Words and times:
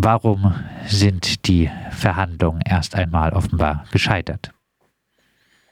Warum 0.00 0.54
sind 0.86 1.48
die 1.48 1.68
Verhandlungen 1.90 2.60
erst 2.70 2.96
einmal 2.96 3.32
offenbar 3.32 3.82
gescheitert? 3.92 4.52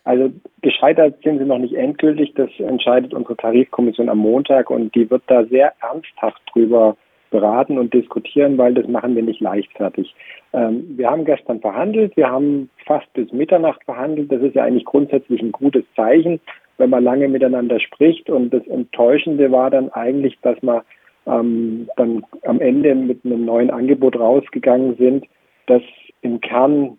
Also 0.02 0.32
gescheitert 0.62 1.22
sind 1.22 1.38
sie 1.38 1.44
noch 1.44 1.58
nicht 1.58 1.74
endgültig. 1.74 2.34
Das 2.34 2.50
entscheidet 2.58 3.14
unsere 3.14 3.36
Tarifkommission 3.36 4.08
am 4.08 4.18
Montag 4.18 4.68
und 4.68 4.92
die 4.96 5.08
wird 5.08 5.22
da 5.28 5.44
sehr 5.44 5.74
ernsthaft 5.80 6.42
drüber 6.52 6.96
beraten 7.30 7.78
und 7.78 7.94
diskutieren, 7.94 8.58
weil 8.58 8.74
das 8.74 8.88
machen 8.88 9.14
wir 9.14 9.22
nicht 9.22 9.40
leichtfertig. 9.40 10.12
Ähm, 10.52 10.84
wir 10.96 11.08
haben 11.08 11.24
gestern 11.24 11.60
verhandelt, 11.60 12.16
wir 12.16 12.28
haben 12.28 12.68
fast 12.84 13.12
bis 13.12 13.30
Mitternacht 13.30 13.84
verhandelt. 13.84 14.32
Das 14.32 14.42
ist 14.42 14.56
ja 14.56 14.64
eigentlich 14.64 14.86
grundsätzlich 14.86 15.40
ein 15.40 15.52
gutes 15.52 15.84
Zeichen, 15.94 16.40
wenn 16.78 16.90
man 16.90 17.04
lange 17.04 17.28
miteinander 17.28 17.78
spricht. 17.78 18.28
Und 18.28 18.50
das 18.50 18.66
Enttäuschende 18.66 19.52
war 19.52 19.70
dann 19.70 19.88
eigentlich, 19.90 20.36
dass 20.42 20.60
man 20.62 20.82
ähm, 21.26 21.88
dann 21.96 22.24
am 22.44 22.60
Ende 22.60 22.94
mit 22.94 23.24
einem 23.24 23.44
neuen 23.44 23.70
Angebot 23.70 24.18
rausgegangen 24.18 24.96
sind, 24.96 25.26
das 25.66 25.82
im 26.22 26.40
Kern 26.40 26.98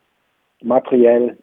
materiell 0.62 1.38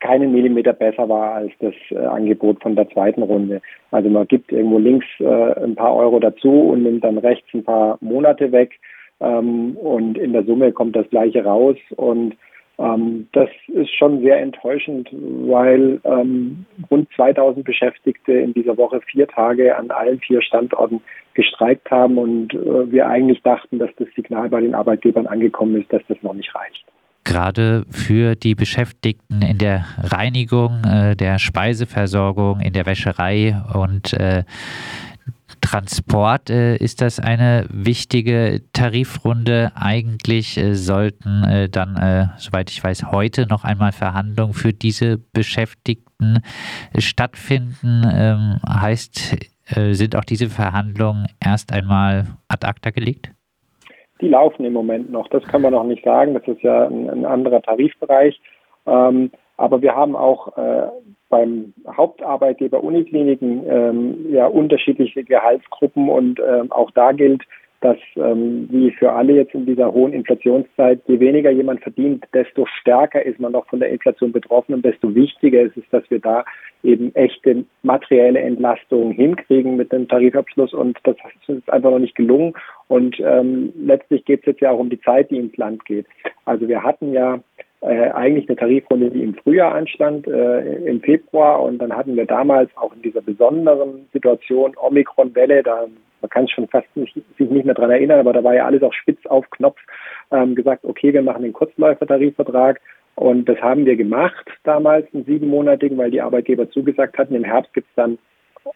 keinen 0.00 0.32
Millimeter 0.32 0.74
besser 0.74 1.08
war 1.08 1.34
als 1.34 1.52
das 1.60 1.74
äh, 1.90 1.96
Angebot 1.96 2.62
von 2.62 2.76
der 2.76 2.88
zweiten 2.90 3.22
Runde. 3.22 3.62
Also 3.90 4.10
man 4.10 4.28
gibt 4.28 4.52
irgendwo 4.52 4.78
links 4.78 5.06
äh, 5.18 5.24
ein 5.64 5.74
paar 5.74 5.94
Euro 5.94 6.20
dazu 6.20 6.50
und 6.50 6.82
nimmt 6.82 7.04
dann 7.04 7.18
rechts 7.18 7.48
ein 7.54 7.64
paar 7.64 7.96
Monate 8.00 8.52
weg 8.52 8.78
ähm, 9.20 9.76
und 9.76 10.18
in 10.18 10.32
der 10.34 10.44
Summe 10.44 10.72
kommt 10.72 10.94
das 10.94 11.08
gleiche 11.08 11.44
raus 11.44 11.76
und 11.96 12.34
das 13.32 13.48
ist 13.68 13.94
schon 13.96 14.22
sehr 14.22 14.40
enttäuschend, 14.40 15.08
weil 15.12 16.00
ähm, 16.04 16.66
rund 16.90 17.08
2000 17.14 17.64
Beschäftigte 17.64 18.32
in 18.32 18.54
dieser 18.54 18.76
Woche 18.76 19.00
vier 19.02 19.28
Tage 19.28 19.76
an 19.76 19.90
allen 19.90 20.18
vier 20.18 20.42
Standorten 20.42 21.00
gestreikt 21.34 21.90
haben 21.90 22.18
und 22.18 22.54
äh, 22.54 22.90
wir 22.90 23.06
eigentlich 23.06 23.40
dachten, 23.42 23.78
dass 23.78 23.90
das 23.98 24.08
Signal 24.16 24.48
bei 24.48 24.60
den 24.60 24.74
Arbeitgebern 24.74 25.26
angekommen 25.26 25.80
ist, 25.80 25.92
dass 25.92 26.02
das 26.08 26.18
noch 26.22 26.34
nicht 26.34 26.54
reicht. 26.54 26.84
Gerade 27.24 27.84
für 27.88 28.34
die 28.34 28.56
Beschäftigten 28.56 29.42
in 29.42 29.58
der 29.58 29.84
Reinigung, 30.02 30.82
äh, 30.84 31.14
der 31.14 31.38
Speiseversorgung, 31.38 32.60
in 32.60 32.72
der 32.72 32.84
Wäscherei 32.84 33.54
und 33.74 34.12
äh, 34.14 34.42
Transport 35.60 36.50
äh, 36.50 36.76
ist 36.76 37.00
das 37.00 37.20
eine 37.20 37.66
wichtige 37.70 38.62
Tarifrunde. 38.72 39.72
Eigentlich 39.74 40.56
äh, 40.56 40.74
sollten 40.74 41.44
äh, 41.44 41.68
dann, 41.68 41.96
äh, 41.96 42.26
soweit 42.36 42.70
ich 42.70 42.82
weiß, 42.82 43.12
heute 43.12 43.46
noch 43.46 43.64
einmal 43.64 43.92
Verhandlungen 43.92 44.54
für 44.54 44.72
diese 44.72 45.18
Beschäftigten 45.18 46.42
stattfinden. 46.98 48.02
Ähm, 48.12 48.60
heißt, 48.68 49.36
sind 49.92 50.16
auch 50.16 50.24
diese 50.24 50.50
Verhandlungen 50.50 51.28
erst 51.40 51.72
einmal 51.72 52.26
ad 52.48 52.66
acta 52.66 52.90
gelegt? 52.90 53.30
die 54.22 54.28
laufen 54.28 54.64
im 54.64 54.72
Moment 54.72 55.10
noch. 55.10 55.28
Das 55.28 55.42
kann 55.44 55.62
man 55.62 55.72
noch 55.72 55.84
nicht 55.84 56.04
sagen. 56.04 56.32
Das 56.32 56.46
ist 56.46 56.62
ja 56.62 56.86
ein, 56.86 57.10
ein 57.10 57.26
anderer 57.26 57.60
Tarifbereich. 57.60 58.40
Ähm, 58.86 59.30
aber 59.62 59.80
wir 59.80 59.94
haben 59.94 60.16
auch 60.16 60.56
äh, 60.58 60.88
beim 61.28 61.72
Hauptarbeitgeber 61.86 62.82
Unikliniken 62.82 63.62
ähm, 63.68 64.32
ja 64.32 64.46
unterschiedliche 64.46 65.22
Gehaltsgruppen 65.22 66.08
und 66.08 66.40
ähm, 66.40 66.72
auch 66.72 66.90
da 66.90 67.12
gilt, 67.12 67.42
dass 67.80 67.96
ähm, 68.16 68.66
wie 68.72 68.90
für 68.90 69.12
alle 69.12 69.34
jetzt 69.34 69.54
in 69.54 69.64
dieser 69.64 69.92
hohen 69.92 70.12
Inflationszeit, 70.12 71.00
je 71.06 71.20
weniger 71.20 71.52
jemand 71.52 71.80
verdient, 71.80 72.24
desto 72.34 72.66
stärker 72.80 73.24
ist 73.24 73.38
man 73.38 73.52
noch 73.52 73.66
von 73.66 73.78
der 73.78 73.90
Inflation 73.90 74.32
betroffen 74.32 74.74
und 74.74 74.84
desto 74.84 75.14
wichtiger 75.14 75.62
ist 75.62 75.76
es, 75.76 75.84
dass 75.92 76.02
wir 76.10 76.18
da 76.18 76.44
eben 76.82 77.14
echte 77.14 77.64
materielle 77.84 78.40
Entlastungen 78.40 79.12
hinkriegen 79.12 79.76
mit 79.76 79.92
dem 79.92 80.08
Tarifabschluss 80.08 80.74
und 80.74 80.98
das 81.04 81.14
ist 81.46 81.72
einfach 81.72 81.92
noch 81.92 82.00
nicht 82.00 82.16
gelungen 82.16 82.54
und 82.88 83.20
ähm, 83.20 83.72
letztlich 83.76 84.24
geht 84.24 84.40
es 84.40 84.46
jetzt 84.46 84.60
ja 84.60 84.72
auch 84.72 84.80
um 84.80 84.90
die 84.90 85.00
Zeit, 85.00 85.30
die 85.30 85.38
ins 85.38 85.56
Land 85.56 85.84
geht. 85.84 86.06
Also 86.46 86.66
wir 86.66 86.82
hatten 86.82 87.12
ja 87.12 87.38
äh, 87.82 88.10
eigentlich 88.10 88.48
eine 88.48 88.56
Tarifrunde, 88.56 89.10
die 89.10 89.22
im 89.22 89.34
Frühjahr 89.34 89.74
anstand, 89.74 90.26
äh, 90.26 90.76
im 90.86 91.00
Februar. 91.00 91.62
Und 91.62 91.78
dann 91.78 91.94
hatten 91.94 92.16
wir 92.16 92.26
damals 92.26 92.70
auch 92.76 92.94
in 92.94 93.02
dieser 93.02 93.20
besonderen 93.20 94.08
Situation 94.12 94.76
Omikron-Welle, 94.76 95.62
da 95.62 95.86
man 96.20 96.30
kann 96.30 96.44
es 96.44 96.52
schon 96.52 96.68
fast 96.68 96.86
nicht, 96.96 97.14
sich 97.14 97.50
nicht 97.50 97.64
mehr 97.64 97.74
dran 97.74 97.90
erinnern, 97.90 98.20
aber 98.20 98.32
da 98.32 98.44
war 98.44 98.54
ja 98.54 98.64
alles 98.64 98.84
auf 98.84 98.94
spitz 98.94 99.26
auf 99.26 99.50
Knopf 99.50 99.78
ähm, 100.30 100.54
gesagt, 100.54 100.84
okay, 100.84 101.12
wir 101.12 101.22
machen 101.22 101.42
den 101.42 101.52
Kurzläufer-Tarifvertrag. 101.52 102.80
Und 103.16 103.48
das 103.48 103.60
haben 103.60 103.84
wir 103.84 103.96
gemacht 103.96 104.48
damals, 104.62 105.12
einen 105.12 105.24
siebenmonatigen, 105.24 105.98
weil 105.98 106.12
die 106.12 106.20
Arbeitgeber 106.20 106.70
zugesagt 106.70 107.18
hatten, 107.18 107.34
im 107.34 107.44
Herbst 107.44 107.74
gibt 107.74 107.88
es 107.88 107.94
dann 107.96 108.18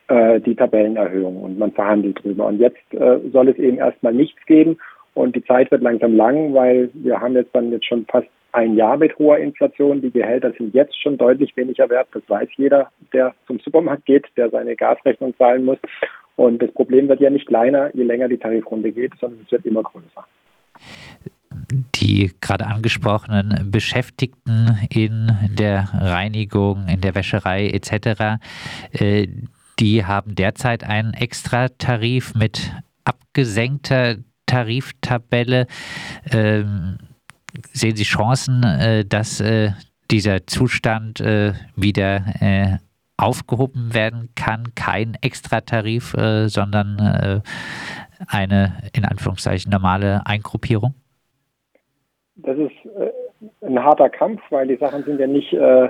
äh, 0.09 0.41
die 0.41 0.56
Tabellenerhöhung 0.56 1.43
und 1.43 1.59
man 1.59 1.73
verhandelt 1.73 2.23
drüber. 2.23 2.47
Und 2.47 2.59
jetzt 2.59 2.93
äh, 2.93 3.19
soll 3.33 3.49
es 3.49 3.56
eben 3.59 3.78
erstmal 3.78 4.12
nichts 4.12 4.44
geben. 4.47 4.78
Und 5.15 5.37
die 5.37 5.44
Zeit 5.44 5.71
wird 5.71 5.83
langsam 5.83 6.17
lang, 6.17 6.53
weil 6.53 6.91
wir 6.93 7.21
haben 7.21 7.34
jetzt 7.34 7.55
dann 7.55 7.71
jetzt 7.73 7.87
schon 7.87 8.05
fast 8.06 8.28
ein 8.56 8.75
Jahr 8.75 8.97
mit 8.97 9.19
hoher 9.19 9.39
Inflation. 9.39 10.00
Die 10.00 10.11
Gehälter 10.11 10.53
sind 10.56 10.75
jetzt 10.75 11.00
schon 11.00 11.19
deutlich 11.19 11.55
weniger 11.56 11.89
wert. 11.91 12.09
Das 12.12 12.22
weiß 12.27 12.49
jeder, 12.56 12.91
der 13.12 13.34
zum 13.47 13.61
Supermarkt 13.61 14.06
geht, 14.06 14.25
der 14.37 14.50
seine 14.50 14.75
Gasrechnung 14.75 15.34
zahlen 15.37 15.65
muss. 15.65 15.78
Und 16.37 16.62
das 16.62 16.72
Problem 16.72 17.09
wird 17.09 17.21
ja 17.21 17.31
nicht 17.31 17.47
kleiner, 17.47 17.94
je 17.94 18.05
länger 18.05 18.28
die 18.28 18.39
Tarifrunde 18.39 18.93
geht, 18.93 19.12
sondern 19.21 19.41
es 19.44 19.53
wird 19.53 19.67
immer 19.67 19.83
größer 19.83 20.25
die 21.94 22.33
gerade 22.41 22.67
angesprochenen 22.67 23.71
Beschäftigten 23.71 24.78
in 24.91 25.33
der 25.59 25.88
Reinigung, 25.94 26.87
in 26.87 27.00
der 27.00 27.15
Wäscherei 27.15 27.69
etc., 27.69 28.38
äh, 28.93 29.27
die 29.81 30.05
haben 30.05 30.34
derzeit 30.34 30.84
einen 30.84 31.15
Extratarif 31.15 32.34
mit 32.34 32.73
abgesenkter 33.05 34.17
Tariftabelle. 34.47 35.67
Sehen 37.72 37.97
Sie 37.97 38.05
Chancen, 38.05 38.62
äh, 38.62 39.05
dass 39.05 39.41
äh, 39.41 39.71
dieser 40.11 40.47
Zustand 40.47 41.19
wieder 41.19 42.81
aufgehoben 43.17 43.93
werden 43.93 44.28
kann? 44.37 44.72
Kein 44.77 45.19
Extratarif, 45.21 46.15
sondern 46.47 47.43
eine 48.28 48.83
in 48.93 49.05
Anführungszeichen 49.05 49.72
normale 49.72 50.25
Eingruppierung? 50.25 50.94
das 52.37 52.59
ist 52.59 52.72
äh, 52.99 53.67
ein 53.67 53.83
harter 53.83 54.09
Kampf, 54.09 54.41
weil 54.50 54.69
die 54.69 54.77
Sachen 54.77 55.03
sind 55.05 55.19
ja 55.19 55.27
nicht 55.27 55.53
äh, 55.53 55.87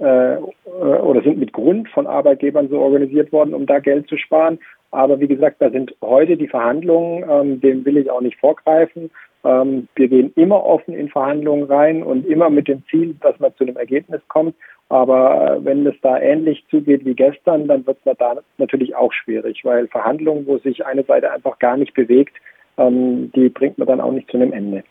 äh, 0.00 0.36
oder 0.66 1.22
sind 1.22 1.38
mit 1.38 1.52
Grund 1.52 1.88
von 1.88 2.06
Arbeitgebern 2.06 2.68
so 2.68 2.78
organisiert 2.80 3.32
worden, 3.32 3.54
um 3.54 3.66
da 3.66 3.78
Geld 3.78 4.08
zu 4.08 4.16
sparen. 4.16 4.58
Aber 4.94 5.18
wie 5.20 5.28
gesagt, 5.28 5.56
da 5.60 5.70
sind 5.70 5.94
heute 6.00 6.36
die 6.36 6.48
Verhandlungen, 6.48 7.24
ähm, 7.28 7.60
dem 7.60 7.84
will 7.84 7.96
ich 7.96 8.10
auch 8.10 8.20
nicht 8.20 8.38
vorgreifen. 8.38 9.10
Ähm, 9.44 9.88
wir 9.96 10.08
gehen 10.08 10.32
immer 10.36 10.64
offen 10.64 10.94
in 10.94 11.08
Verhandlungen 11.08 11.64
rein 11.64 12.02
und 12.02 12.26
immer 12.26 12.48
mit 12.48 12.68
dem 12.68 12.82
Ziel, 12.90 13.14
dass 13.20 13.38
man 13.40 13.54
zu 13.56 13.64
einem 13.64 13.76
Ergebnis 13.76 14.20
kommt. 14.28 14.54
Aber 14.88 15.56
äh, 15.56 15.64
wenn 15.64 15.86
es 15.86 15.94
da 16.02 16.18
ähnlich 16.18 16.64
zugeht 16.70 17.04
wie 17.04 17.14
gestern, 17.14 17.66
dann 17.66 17.86
wird 17.86 17.98
es 18.04 18.16
da 18.18 18.36
natürlich 18.58 18.94
auch 18.94 19.12
schwierig, 19.12 19.64
weil 19.64 19.88
Verhandlungen, 19.88 20.46
wo 20.46 20.58
sich 20.58 20.86
eine 20.86 21.02
Seite 21.02 21.30
einfach 21.30 21.58
gar 21.58 21.76
nicht 21.76 21.94
bewegt, 21.94 22.36
ähm, 22.78 23.32
die 23.34 23.48
bringt 23.48 23.78
man 23.78 23.88
dann 23.88 24.00
auch 24.00 24.12
nicht 24.12 24.30
zu 24.30 24.36
einem 24.36 24.52
Ende. 24.52 24.84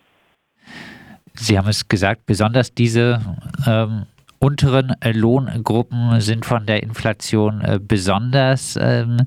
Sie 1.36 1.58
haben 1.58 1.70
es 1.70 1.88
gesagt, 1.88 2.26
besonders 2.26 2.74
diese 2.74 3.20
ähm, 3.68 4.04
unteren 4.40 4.94
Lohngruppen 5.14 6.20
sind 6.20 6.46
von 6.46 6.66
der 6.66 6.84
Inflation 6.84 7.62
äh, 7.62 7.80
besonders 7.82 8.78
ähm, 8.80 9.18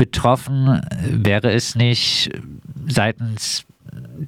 betroffen. 0.00 0.80
Wäre 1.10 1.52
es 1.52 1.74
nicht 1.74 2.30
seitens 2.88 3.66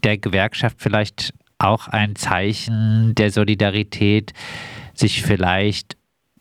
der 0.04 0.18
Gewerkschaft 0.18 0.76
vielleicht 0.80 1.32
auch 1.56 1.88
ein 1.88 2.14
Zeichen 2.14 3.14
der 3.14 3.30
Solidarität, 3.30 4.34
sich 4.92 5.22
vielleicht 5.22 5.96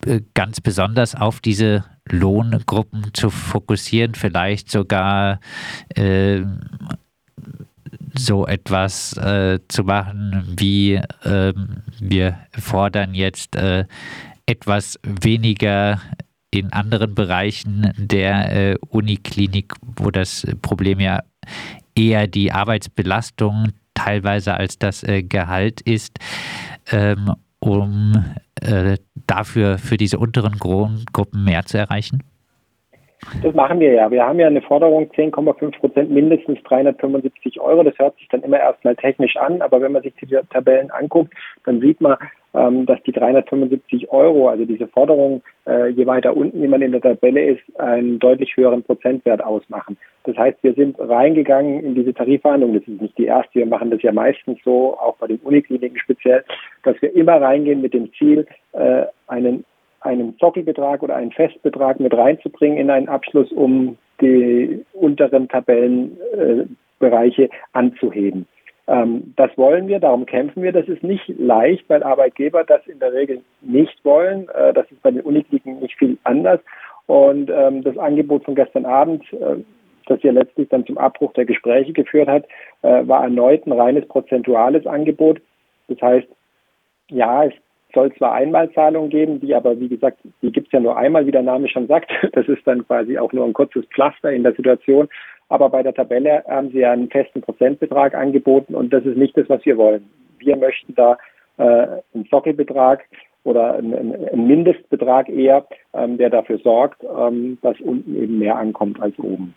äh, 0.06 0.20
ganz 0.34 0.60
besonders 0.60 1.16
auf 1.16 1.40
diese 1.40 1.86
Lohngruppen 2.10 3.14
zu 3.14 3.30
fokussieren, 3.30 4.16
vielleicht 4.16 4.70
sogar 4.70 5.40
äh, 5.96 6.42
so 8.14 8.46
etwas 8.46 9.16
äh, 9.16 9.60
zu 9.70 9.86
machen, 9.86 10.44
wie 10.58 10.96
äh, 10.96 11.54
wir 12.02 12.38
fordern 12.52 13.14
jetzt 13.14 13.56
äh, 13.56 13.86
etwas 14.46 15.00
weniger 15.04 16.02
in 16.52 16.74
anderen 16.74 17.16
Bereichen 17.16 17.94
der 17.98 18.72
äh, 18.72 18.76
Uniklinik, 18.90 19.74
wo 19.98 20.12
das 20.12 20.46
Problem 20.62 21.00
ja 21.00 21.22
eher 21.96 22.28
die 22.28 22.52
Arbeitsbelastung 22.52 23.70
teilweise 23.94 24.54
als 24.56 24.78
das 24.78 25.04
äh, 25.04 25.24
Gehalt 25.24 25.82
ist, 25.82 26.20
ähm, 26.92 27.34
um 27.60 28.14
äh, 28.62 28.98
dafür 29.28 29.78
für 29.78 29.98
diese 29.98 30.20
unteren 30.20 30.58
Gruppen 30.58 31.44
mehr 31.44 31.64
zu 31.66 31.78
erreichen? 31.78 32.24
Das 33.44 33.54
machen 33.54 33.80
wir 33.80 33.94
ja. 33.94 34.10
Wir 34.10 34.26
haben 34.26 34.40
ja 34.40 34.48
eine 34.48 34.64
Forderung 34.64 35.04
10,5 35.12 35.80
Prozent 35.80 36.10
mindestens 36.10 36.62
375 36.64 37.60
Euro. 37.62 37.84
Das 37.84 37.98
hört 38.00 38.18
sich 38.18 38.28
dann 38.30 38.42
immer 38.42 38.60
erstmal 38.60 38.96
technisch 38.96 39.38
an, 39.38 39.62
aber 39.62 39.80
wenn 39.80 39.92
man 39.92 40.02
sich 40.02 40.14
die 40.16 40.36
Tabellen 40.50 40.90
anguckt, 40.90 41.32
dann 41.66 41.80
sieht 41.82 42.02
man, 42.02 42.18
ähm, 42.54 42.86
dass 42.86 43.02
die 43.04 43.12
375 43.12 44.12
Euro, 44.12 44.50
also 44.50 44.66
diese 44.66 44.88
Forderung, 44.88 45.42
äh, 45.66 45.90
je 45.90 46.06
weiter 46.06 46.36
unten 46.36 46.62
jemand 46.62 46.84
in 46.84 46.92
der 46.92 47.02
Tabelle 47.02 47.46
ist, 47.46 47.80
einen 47.80 48.20
deutlich 48.20 48.56
höheren 48.58 48.84
Prozentwert 48.84 49.44
ausmachen. 49.44 49.98
Das 50.24 50.38
heißt, 50.38 50.58
wir 50.62 50.74
sind 50.74 50.98
reingegangen 51.00 51.84
in 51.84 51.96
diese 51.96 52.14
Tarifverhandlungen. 52.14 52.80
Das 52.80 52.88
ist 52.88 53.02
nicht 53.02 53.18
die 53.18 53.26
erste. 53.26 53.60
Wir 53.60 53.66
machen 53.66 53.90
das 53.90 54.02
ja 54.02 54.12
meistens 54.12 54.60
so, 54.64 54.98
auch 55.00 55.16
bei 55.18 55.28
den 55.28 55.40
Unikliniken 55.40 55.98
speziell, 55.98 56.44
dass 56.84 57.02
wir 57.02 57.16
immer 57.16 57.42
reingehen 57.42 57.82
mit 57.82 57.94
dem 57.94 58.12
Ziel, 58.14 58.46
äh, 58.74 59.06
einen 59.28 59.66
einen 60.02 60.36
Sockelbetrag 60.40 61.04
oder 61.04 61.16
einen 61.16 61.32
Festbetrag 61.32 62.00
mit 62.00 62.12
reinzubringen 62.14 62.80
in 62.80 62.90
einen 62.90 63.08
Abschluss, 63.08 63.52
um 63.52 63.98
die 64.20 64.84
unteren 64.94 65.48
Tabellenbereiche 65.48 67.44
äh, 67.44 67.50
anzuheben. 67.74 68.48
Ähm, 68.92 69.34
das 69.38 69.58
wollen 69.58 69.88
wir, 69.88 70.00
darum 70.00 70.26
kämpfen 70.26 70.64
wir. 70.64 70.74
Das 70.74 70.88
ist 70.88 71.02
nicht 71.02 71.28
leicht, 71.40 71.90
weil 71.90 72.04
Arbeitgeber 72.04 72.66
das 72.66 72.86
in 72.88 73.00
der 73.00 73.14
Regel 73.14 73.42
nicht 73.62 74.04
wollen. 74.04 74.50
Äh, 74.50 74.74
das 74.74 74.92
ist 74.92 75.02
bei 75.02 75.12
den 75.12 75.22
Unikliniken 75.22 75.80
nicht 75.80 75.98
viel 75.98 76.18
anders. 76.26 76.60
Und 77.06 77.50
ähm, 77.50 77.84
das 77.84 77.98
Angebot 77.98 78.44
von 78.44 78.56
gestern 78.56 78.86
Abend, 78.86 79.24
äh, 79.32 79.64
das 80.08 80.22
ja 80.24 80.34
letztlich 80.34 80.68
dann 80.68 80.86
zum 80.86 80.98
Abbruch 80.98 81.32
der 81.34 81.46
Gespräche 81.46 81.94
geführt 81.94 82.28
hat, 82.28 82.46
äh, 82.82 83.08
war 83.08 83.24
erneut 83.24 83.66
ein 83.66 83.72
reines 83.72 84.06
prozentuales 84.10 84.86
Angebot. 84.86 85.40
Das 85.88 86.02
heißt, 86.02 86.28
ja, 87.10 87.46
es 87.46 87.54
soll 87.94 88.14
zwar 88.16 88.34
Einmalzahlungen 88.34 89.10
geben, 89.10 89.40
die 89.40 89.56
aber, 89.56 89.80
wie 89.80 89.90
gesagt, 89.90 90.20
die 90.42 90.52
gibt 90.52 90.68
es 90.68 90.74
ja 90.74 90.82
nur 90.82 90.98
einmal, 90.98 91.26
wie 91.26 91.32
der 91.32 91.44
Name 91.44 91.70
schon 91.70 91.88
sagt. 91.88 92.12
Das 92.34 92.48
ist 92.48 92.66
dann 92.68 92.86
quasi 92.86 93.18
auch 93.18 93.32
nur 93.32 93.46
ein 93.46 93.54
kurzes 93.54 93.86
Pflaster 93.86 94.32
in 94.32 94.44
der 94.44 94.54
Situation. 94.54 95.08
Aber 95.52 95.70
bei 95.70 95.84
der 95.84 95.94
Tabelle 95.94 96.46
haben 96.48 96.72
sie 96.72 96.86
einen 96.86 97.10
festen 97.10 97.42
Prozentbetrag 97.42 98.16
angeboten 98.16 98.74
und 98.74 98.94
das 98.94 99.04
ist 99.04 99.18
nicht 99.18 99.36
das, 99.36 99.50
was 99.50 99.66
wir 99.66 99.76
wollen. 99.76 100.10
Wir 100.40 100.56
möchten 100.56 100.96
da 100.96 101.18
äh, 101.58 101.88
einen 102.14 102.24
Sockelbetrag 102.32 103.04
oder 103.44 103.74
einen, 103.74 104.16
einen 104.16 104.48
Mindestbetrag 104.48 105.28
eher, 105.28 105.68
ähm, 105.94 106.18
der 106.18 106.30
dafür 106.30 106.58
sorgt, 106.60 107.04
ähm, 107.04 107.58
dass 107.62 107.78
unten 107.82 108.16
eben 108.16 108.40
mehr 108.40 108.56
ankommt 108.56 109.02
als 109.02 109.20
oben. 109.20 109.54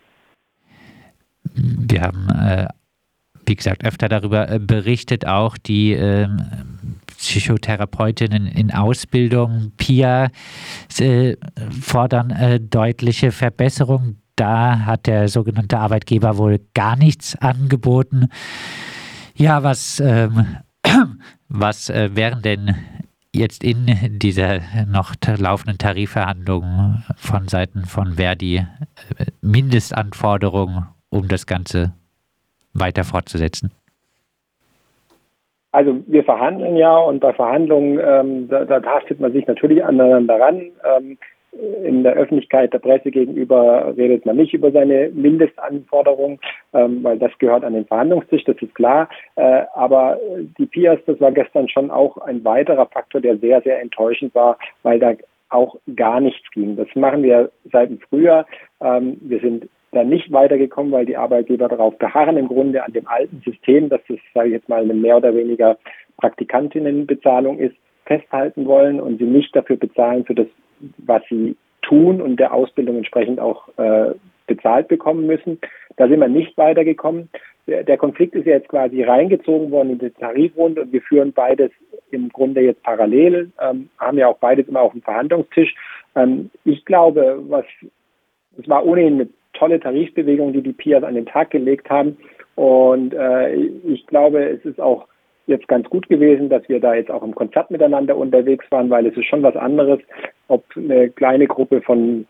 Wir 1.54 2.00
haben, 2.00 2.26
äh, 2.44 2.66
wie 3.46 3.54
gesagt, 3.54 3.86
öfter 3.86 4.08
darüber 4.08 4.50
äh, 4.50 4.58
berichtet, 4.58 5.28
auch 5.28 5.56
die 5.56 5.92
ähm, 5.92 6.38
Psychotherapeutinnen 7.18 8.48
in 8.48 8.72
Ausbildung, 8.72 9.70
PIA, 9.76 10.30
äh, 10.98 11.36
fordern 11.80 12.30
äh, 12.30 12.58
deutliche 12.58 13.30
Verbesserungen. 13.30 14.23
Da 14.36 14.86
hat 14.86 15.06
der 15.06 15.28
sogenannte 15.28 15.78
Arbeitgeber 15.78 16.38
wohl 16.38 16.60
gar 16.74 16.96
nichts 16.96 17.36
angeboten. 17.40 18.28
Ja, 19.34 19.62
was, 19.62 20.00
ähm, 20.00 20.56
was 21.48 21.90
äh, 21.90 22.10
wären 22.14 22.42
denn 22.42 22.74
jetzt 23.32 23.64
in 23.64 23.86
dieser 24.18 24.60
noch 24.86 25.14
laufenden 25.38 25.78
Tarifverhandlung 25.78 27.02
von 27.16 27.48
Seiten 27.48 27.84
von 27.84 28.14
Verdi 28.14 28.56
äh, 28.56 28.64
Mindestanforderungen, 29.40 30.86
um 31.10 31.28
das 31.28 31.46
Ganze 31.46 31.92
weiter 32.72 33.04
fortzusetzen? 33.04 33.72
Also 35.72 36.00
wir 36.06 36.22
verhandeln 36.22 36.76
ja 36.76 36.96
und 36.96 37.18
bei 37.18 37.32
Verhandlungen, 37.32 37.98
ähm, 37.98 38.48
da, 38.48 38.64
da 38.64 38.78
tastet 38.78 39.18
man 39.18 39.32
sich 39.32 39.44
natürlich 39.48 39.84
aneinander 39.84 40.38
ran. 40.38 40.70
Ähm, 40.96 41.18
in 41.84 42.02
der 42.02 42.14
Öffentlichkeit 42.14 42.72
der 42.72 42.78
Presse 42.78 43.10
gegenüber 43.10 43.94
redet 43.96 44.26
man 44.26 44.36
nicht 44.36 44.54
über 44.54 44.70
seine 44.72 45.10
Mindestanforderungen, 45.14 46.38
ähm, 46.72 47.02
weil 47.02 47.18
das 47.18 47.36
gehört 47.38 47.64
an 47.64 47.74
den 47.74 47.86
Verhandlungstisch, 47.86 48.44
das 48.44 48.56
ist 48.60 48.74
klar. 48.74 49.08
Äh, 49.36 49.62
aber 49.74 50.18
die 50.58 50.66
PIAS, 50.66 50.98
das 51.06 51.20
war 51.20 51.32
gestern 51.32 51.68
schon 51.68 51.90
auch 51.90 52.18
ein 52.18 52.44
weiterer 52.44 52.86
Faktor, 52.86 53.20
der 53.20 53.38
sehr, 53.38 53.62
sehr 53.62 53.80
enttäuschend 53.80 54.34
war, 54.34 54.58
weil 54.82 54.98
da 54.98 55.14
auch 55.50 55.76
gar 55.94 56.20
nichts 56.20 56.50
ging. 56.50 56.76
Das 56.76 56.88
machen 56.94 57.22
wir 57.22 57.50
seit 57.70 57.90
dem 57.90 58.00
Frühjahr. 58.00 58.46
Ähm, 58.80 59.18
wir 59.20 59.40
sind 59.40 59.68
da 59.92 60.02
nicht 60.02 60.32
weitergekommen, 60.32 60.92
weil 60.92 61.06
die 61.06 61.16
Arbeitgeber 61.16 61.68
darauf 61.68 61.96
beharren, 61.98 62.36
im 62.36 62.48
Grunde 62.48 62.82
an 62.84 62.92
dem 62.92 63.06
alten 63.06 63.40
System, 63.44 63.88
dass 63.88 64.00
das, 64.08 64.18
sage 64.34 64.48
ich 64.48 64.54
jetzt 64.54 64.68
mal, 64.68 64.82
eine 64.82 64.94
mehr 64.94 65.16
oder 65.16 65.34
weniger 65.34 65.78
Praktikantinnenbezahlung 66.18 67.58
ist, 67.58 67.76
festhalten 68.06 68.66
wollen 68.66 69.00
und 69.00 69.18
sie 69.18 69.24
nicht 69.24 69.54
dafür 69.56 69.76
bezahlen 69.76 70.24
für 70.24 70.34
das, 70.34 70.46
was 70.98 71.22
sie 71.28 71.56
tun 71.82 72.20
und 72.20 72.36
der 72.36 72.52
Ausbildung 72.52 72.96
entsprechend 72.96 73.40
auch 73.40 73.68
äh, 73.78 74.12
bezahlt 74.46 74.88
bekommen 74.88 75.26
müssen. 75.26 75.58
Da 75.96 76.08
sind 76.08 76.20
wir 76.20 76.28
nicht 76.28 76.56
weitergekommen. 76.56 77.28
Der 77.66 77.96
Konflikt 77.96 78.34
ist 78.34 78.46
ja 78.46 78.54
jetzt 78.54 78.68
quasi 78.68 79.02
reingezogen 79.02 79.70
worden 79.70 79.90
in 79.90 79.98
die 79.98 80.10
Tarifrunde 80.10 80.82
und 80.82 80.92
wir 80.92 81.00
führen 81.00 81.32
beides 81.32 81.70
im 82.10 82.28
Grunde 82.28 82.60
jetzt 82.60 82.82
parallel, 82.82 83.50
ähm, 83.58 83.88
haben 83.98 84.18
ja 84.18 84.28
auch 84.28 84.36
beides 84.36 84.68
immer 84.68 84.82
auf 84.82 84.92
dem 84.92 85.00
Verhandlungstisch. 85.00 85.74
Ähm, 86.14 86.50
ich 86.64 86.84
glaube, 86.84 87.42
was 87.48 87.64
es 88.58 88.68
war 88.68 88.84
ohnehin 88.84 89.14
eine 89.14 89.28
tolle 89.54 89.80
Tarifbewegung, 89.80 90.52
die 90.52 90.62
die 90.62 90.72
PIAs 90.72 91.04
an 91.04 91.14
den 91.14 91.26
Tag 91.26 91.50
gelegt 91.50 91.88
haben. 91.90 92.16
Und 92.54 93.14
äh, 93.14 93.54
ich 93.54 94.06
glaube, 94.06 94.44
es 94.44 94.64
ist 94.64 94.80
auch 94.80 95.06
jetzt 95.46 95.68
ganz 95.68 95.88
gut 95.88 96.08
gewesen, 96.08 96.48
dass 96.48 96.68
wir 96.68 96.80
da 96.80 96.94
jetzt 96.94 97.10
auch 97.10 97.22
im 97.22 97.34
Konzert 97.34 97.70
miteinander 97.70 98.16
unterwegs 98.16 98.64
waren, 98.70 98.90
weil 98.90 99.06
es 99.06 99.16
ist 99.16 99.26
schon 99.26 99.42
was 99.42 99.56
anderes, 99.56 100.00
ob 100.48 100.64
eine 100.76 101.10
kleine 101.10 101.46
Gruppe 101.46 101.82
von 101.82 102.26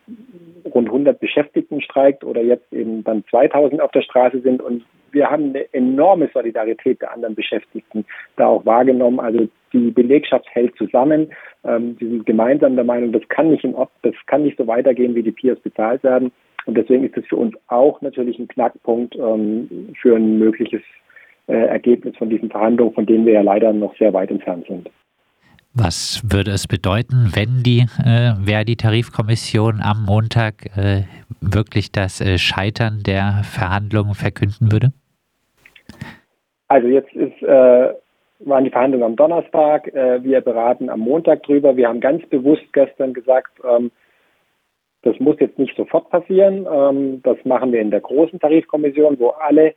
rund 0.72 0.88
100 0.88 1.18
Beschäftigten 1.20 1.80
streikt 1.80 2.24
oder 2.24 2.42
jetzt 2.42 2.72
eben 2.72 3.04
dann 3.04 3.24
2000 3.30 3.80
auf 3.80 3.90
der 3.92 4.02
Straße 4.02 4.40
sind. 4.40 4.62
Und 4.62 4.84
wir 5.12 5.30
haben 5.30 5.50
eine 5.50 5.72
enorme 5.72 6.28
Solidarität 6.32 7.00
der 7.00 7.12
anderen 7.12 7.34
Beschäftigten 7.34 8.04
da 8.36 8.46
auch 8.46 8.66
wahrgenommen. 8.66 9.20
Also 9.20 9.48
die 9.72 9.90
Belegschaft 9.90 10.46
hält 10.50 10.76
zusammen. 10.76 11.32
Ähm, 11.64 11.96
sie 12.00 12.08
sind 12.08 12.26
gemeinsam 12.26 12.74
der 12.74 12.84
Meinung, 12.84 13.12
das 13.12 13.28
kann 13.28 13.50
nicht 13.50 13.64
in 13.64 13.74
Ort, 13.74 13.90
das 14.02 14.14
kann 14.26 14.42
nicht 14.42 14.58
so 14.58 14.66
weitergehen, 14.66 15.14
wie 15.14 15.22
die 15.22 15.32
Peers 15.32 15.58
bezahlt 15.60 16.02
werden. 16.02 16.32
Und 16.66 16.76
deswegen 16.76 17.04
ist 17.04 17.16
es 17.16 17.26
für 17.26 17.36
uns 17.36 17.54
auch 17.68 18.00
natürlich 18.00 18.38
ein 18.38 18.48
Knackpunkt 18.48 19.16
ähm, 19.16 19.92
für 20.00 20.16
ein 20.16 20.38
mögliches 20.38 20.82
Ergebnis 21.52 22.16
von 22.16 22.30
diesen 22.30 22.50
Verhandlungen, 22.50 22.94
von 22.94 23.06
denen 23.06 23.26
wir 23.26 23.34
ja 23.34 23.42
leider 23.42 23.72
noch 23.72 23.94
sehr 23.96 24.12
weit 24.12 24.30
entfernt 24.30 24.66
sind. 24.66 24.88
Was 25.76 26.22
würde 26.22 26.52
es 26.52 26.68
bedeuten, 26.68 27.32
wenn 27.34 27.64
die 27.64 27.86
äh, 27.98 28.34
Verdi-Tarifkommission 28.46 29.80
am 29.82 30.04
Montag 30.04 30.66
äh, 30.76 31.02
wirklich 31.40 31.90
das 31.90 32.20
äh, 32.20 32.38
Scheitern 32.38 33.02
der 33.04 33.42
Verhandlungen 33.42 34.14
verkünden 34.14 34.70
würde? 34.70 34.92
Also 36.68 36.86
jetzt 36.86 37.12
ist, 37.14 37.42
äh, 37.42 37.92
waren 38.38 38.64
die 38.64 38.70
Verhandlungen 38.70 39.04
am 39.04 39.16
Donnerstag. 39.16 39.88
Äh, 39.88 40.22
wir 40.22 40.40
beraten 40.42 40.88
am 40.88 41.00
Montag 41.00 41.42
drüber. 41.42 41.76
Wir 41.76 41.88
haben 41.88 42.00
ganz 42.00 42.24
bewusst 42.28 42.72
gestern 42.72 43.12
gesagt, 43.12 43.58
ähm, 43.68 43.90
das 45.02 45.18
muss 45.18 45.40
jetzt 45.40 45.58
nicht 45.58 45.76
sofort 45.76 46.08
passieren. 46.08 46.68
Ähm, 46.72 47.20
das 47.24 47.36
machen 47.44 47.72
wir 47.72 47.80
in 47.80 47.90
der 47.90 48.00
großen 48.00 48.38
Tarifkommission, 48.38 49.18
wo 49.18 49.30
alle 49.30 49.70
äh, 49.70 49.74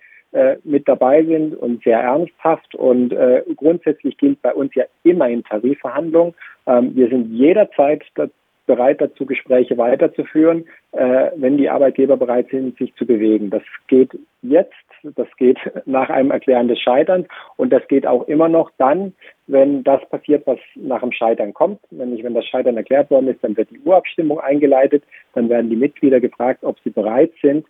mit 0.63 0.88
dabei 0.88 1.24
sind 1.24 1.56
und 1.56 1.83
sehr 1.83 2.00
ernsthaft. 2.00 2.75
Und 2.75 3.13
äh, 3.13 3.44
grundsätzlich 3.56 4.17
gilt 4.17 4.41
bei 4.41 4.53
uns 4.53 4.75
ja 4.75 4.84
immer 5.03 5.29
in 5.29 5.43
Tarifverhandlungen. 5.43 6.36
Ähm, 6.67 6.96
wir 6.96 7.07
sind 7.10 7.31
jederzeit 7.34 8.03
bereit 8.65 9.00
dazu, 9.00 9.25
Gespräche 9.25 9.77
weiterzuführen, 9.77 10.65
äh, 10.91 11.31
wenn 11.38 11.57
die 11.57 11.69
Arbeitgeber 11.69 12.17
bereit 12.17 12.50
sind, 12.51 12.77
sich 12.77 12.93
zu 12.96 13.05
bewegen. 13.05 13.50
Das 13.50 13.63
geht 13.88 14.12
jetzt 14.41 14.74
das 15.15 15.27
geht 15.38 15.57
nach 15.86 16.10
einem 16.10 16.31
Erklären 16.31 16.67
des 16.67 16.79
Scheiterns 16.79 17.27
und 17.55 17.72
das 17.72 17.88
geht 17.88 18.05
auch 18.05 18.27
immer 18.27 18.50
noch 18.50 18.72
dann, 18.77 19.13
wenn 19.48 19.84
das 19.84 20.01
passiert, 20.10 20.46
was 20.46 20.60
nach 20.75 21.01
dem 21.01 21.12
Scheitern 21.12 21.53
kommt. 21.53 21.79
Nämlich 21.91 22.24
wenn 22.24 22.34
das 22.34 22.46
Scheitern 22.46 22.77
erklärt 22.77 23.10
worden 23.10 23.27
ist, 23.27 23.43
dann 23.43 23.55
wird 23.57 23.69
die 23.72 23.79
Urabstimmung 23.79 24.39
eingeleitet, 24.39 25.03
dann 25.34 25.50
werden 25.50 25.69
die 25.69 25.75
Mitglieder 25.75 26.19
gefragt, 26.19 26.63
ob 26.63 26.77
sie 26.84 26.89
bereit 26.89 27.31
sind, 27.41 27.65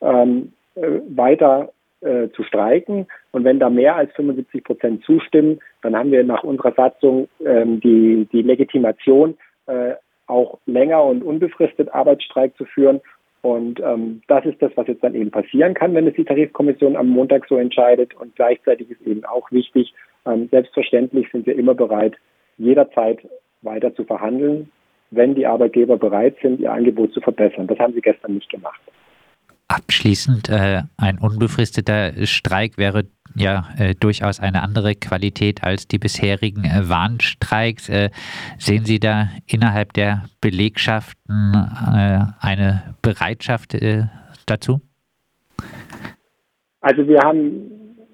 ähm, 0.00 0.52
äh, 0.74 1.00
weiter 1.08 1.72
äh, 2.02 2.28
zu 2.32 2.42
streiken. 2.42 3.06
Und 3.30 3.44
wenn 3.44 3.58
da 3.58 3.70
mehr 3.70 3.96
als 3.96 4.12
75 4.14 4.64
Prozent 4.64 5.04
zustimmen, 5.04 5.60
dann 5.82 5.96
haben 5.96 6.10
wir 6.12 6.24
nach 6.24 6.44
unserer 6.44 6.72
Satzung 6.72 7.28
ähm, 7.44 7.80
die, 7.80 8.28
die 8.32 8.42
Legitimation, 8.42 9.36
äh, 9.66 9.94
auch 10.26 10.58
länger 10.66 11.02
und 11.04 11.22
unbefristet 11.22 11.92
Arbeitsstreik 11.92 12.56
zu 12.56 12.64
führen. 12.64 13.00
Und 13.42 13.80
ähm, 13.80 14.22
das 14.28 14.44
ist 14.46 14.62
das, 14.62 14.70
was 14.76 14.86
jetzt 14.86 15.02
dann 15.02 15.14
eben 15.14 15.30
passieren 15.30 15.74
kann, 15.74 15.94
wenn 15.94 16.06
es 16.06 16.14
die 16.14 16.24
Tarifkommission 16.24 16.96
am 16.96 17.08
Montag 17.08 17.46
so 17.48 17.56
entscheidet. 17.56 18.14
Und 18.14 18.36
gleichzeitig 18.36 18.90
ist 18.90 19.02
eben 19.02 19.24
auch 19.24 19.50
wichtig, 19.50 19.92
ähm, 20.26 20.48
selbstverständlich 20.50 21.26
sind 21.32 21.46
wir 21.46 21.56
immer 21.56 21.74
bereit, 21.74 22.14
jederzeit 22.56 23.18
weiter 23.62 23.94
zu 23.94 24.04
verhandeln, 24.04 24.70
wenn 25.10 25.34
die 25.34 25.46
Arbeitgeber 25.46 25.96
bereit 25.96 26.36
sind, 26.40 26.60
ihr 26.60 26.72
Angebot 26.72 27.12
zu 27.12 27.20
verbessern. 27.20 27.66
Das 27.66 27.78
haben 27.78 27.94
sie 27.94 28.00
gestern 28.00 28.34
nicht 28.34 28.48
gemacht. 28.48 28.80
Abschließend, 29.68 30.48
äh, 30.48 30.82
ein 30.98 31.18
unbefristeter 31.18 32.26
Streik 32.26 32.76
wäre 32.76 33.04
ja 33.34 33.64
äh, 33.78 33.94
durchaus 33.94 34.40
eine 34.40 34.62
andere 34.62 34.94
Qualität 34.94 35.64
als 35.64 35.88
die 35.88 35.98
bisherigen 35.98 36.64
äh, 36.64 36.88
Warnstreiks. 36.88 37.88
Äh, 37.88 38.10
sehen 38.58 38.84
Sie 38.84 39.00
da 39.00 39.28
innerhalb 39.46 39.92
der 39.94 40.24
Belegschaften 40.40 41.54
äh, 41.54 42.20
eine 42.40 42.94
Bereitschaft 43.00 43.74
äh, 43.74 44.04
dazu? 44.46 44.80
Also 46.80 47.06
wir 47.06 47.20
haben 47.20 47.70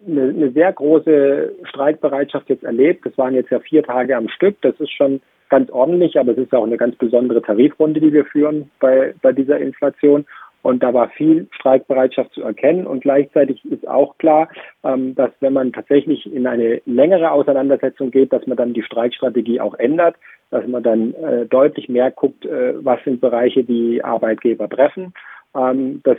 eine, 0.06 0.28
eine 0.28 0.52
sehr 0.52 0.72
große 0.72 1.52
Streikbereitschaft 1.64 2.48
jetzt 2.48 2.64
erlebt. 2.64 3.06
Das 3.06 3.16
waren 3.18 3.34
jetzt 3.34 3.50
ja 3.50 3.60
vier 3.60 3.82
Tage 3.82 4.16
am 4.16 4.28
Stück. 4.28 4.60
Das 4.62 4.78
ist 4.78 4.92
schon 4.92 5.20
ganz 5.48 5.70
ordentlich, 5.70 6.18
aber 6.18 6.32
es 6.32 6.38
ist 6.38 6.54
auch 6.54 6.64
eine 6.64 6.76
ganz 6.76 6.96
besondere 6.96 7.42
Tarifrunde, 7.42 8.00
die 8.00 8.12
wir 8.12 8.26
führen 8.26 8.70
bei, 8.80 9.14
bei 9.22 9.32
dieser 9.32 9.58
Inflation. 9.58 10.26
Und 10.62 10.82
da 10.82 10.92
war 10.92 11.08
viel 11.10 11.46
Streikbereitschaft 11.52 12.32
zu 12.32 12.42
erkennen. 12.42 12.86
Und 12.86 13.00
gleichzeitig 13.00 13.64
ist 13.64 13.86
auch 13.86 14.18
klar, 14.18 14.48
ähm, 14.84 15.14
dass 15.14 15.30
wenn 15.40 15.52
man 15.52 15.72
tatsächlich 15.72 16.30
in 16.32 16.46
eine 16.46 16.80
längere 16.84 17.30
Auseinandersetzung 17.30 18.10
geht, 18.10 18.32
dass 18.32 18.46
man 18.46 18.56
dann 18.56 18.74
die 18.74 18.82
Streikstrategie 18.82 19.60
auch 19.60 19.74
ändert, 19.74 20.16
dass 20.50 20.66
man 20.66 20.82
dann 20.82 21.14
äh, 21.14 21.46
deutlich 21.46 21.88
mehr 21.88 22.10
guckt, 22.10 22.44
äh, 22.44 22.74
was 22.84 23.02
sind 23.04 23.20
Bereiche, 23.20 23.64
die 23.64 24.02
Arbeitgeber 24.02 24.68
treffen. 24.68 25.12
Ähm, 25.54 26.00
das 26.04 26.18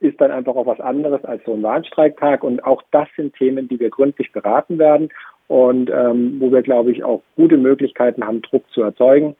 ist 0.00 0.20
dann 0.20 0.32
einfach 0.32 0.56
auch 0.56 0.66
was 0.66 0.80
anderes 0.80 1.24
als 1.24 1.42
so 1.44 1.54
ein 1.54 1.62
Warnstreiktag. 1.62 2.42
Und 2.44 2.64
auch 2.64 2.82
das 2.90 3.08
sind 3.16 3.34
Themen, 3.36 3.68
die 3.68 3.78
wir 3.78 3.90
gründlich 3.90 4.32
beraten 4.32 4.78
werden 4.78 5.10
und 5.48 5.90
ähm, 5.90 6.36
wo 6.40 6.50
wir, 6.50 6.62
glaube 6.62 6.90
ich, 6.90 7.04
auch 7.04 7.22
gute 7.36 7.56
Möglichkeiten 7.56 8.26
haben, 8.26 8.42
Druck 8.42 8.64
zu 8.72 8.82
erzeugen. 8.82 9.36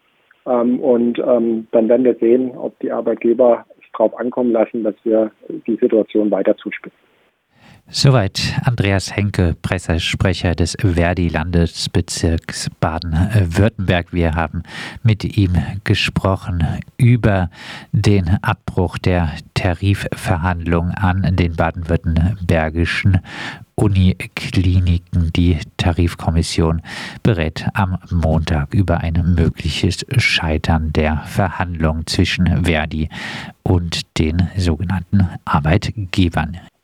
Ähm, 0.46 0.80
und 0.80 1.18
ähm, 1.18 1.66
dann 1.72 1.88
werden 1.88 2.04
wir 2.04 2.14
sehen, 2.14 2.52
ob 2.56 2.78
die 2.80 2.92
Arbeitgeber 2.92 3.64
es 3.92 3.98
darauf 3.98 4.18
ankommen 4.18 4.52
lassen, 4.52 4.84
dass 4.84 4.94
wir 5.04 5.30
die 5.66 5.76
Situation 5.76 6.30
weiter 6.30 6.56
zuspitzen. 6.56 7.11
Soweit 7.94 8.58
Andreas 8.64 9.14
Henke, 9.14 9.54
Pressesprecher 9.60 10.54
des 10.54 10.76
Verdi-Landesbezirks 10.80 12.70
Baden-Württemberg. 12.80 14.12
Wir 14.12 14.34
haben 14.34 14.62
mit 15.02 15.36
ihm 15.36 15.54
gesprochen 15.84 16.64
über 16.96 17.50
den 17.92 18.38
Abbruch 18.42 18.96
der 18.96 19.32
Tarifverhandlungen 19.52 20.94
an 20.94 21.36
den 21.36 21.54
baden-württembergischen 21.54 23.20
Unikliniken. 23.74 25.30
Die 25.34 25.58
Tarifkommission 25.76 26.80
berät 27.22 27.66
am 27.74 27.98
Montag 28.10 28.72
über 28.74 28.98
ein 28.98 29.34
mögliches 29.36 30.06
Scheitern 30.16 30.94
der 30.94 31.18
Verhandlungen 31.26 32.06
zwischen 32.06 32.64
Verdi 32.64 33.10
und 33.62 34.18
den 34.18 34.48
sogenannten 34.56 35.28
Arbeitgebern. 35.44 36.58